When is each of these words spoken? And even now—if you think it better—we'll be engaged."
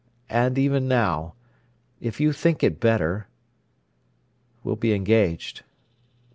And 0.31 0.57
even 0.57 0.87
now—if 0.87 2.19
you 2.19 2.33
think 2.33 2.63
it 2.63 2.79
better—we'll 2.79 4.75
be 4.77 4.93
engaged." 4.93 5.61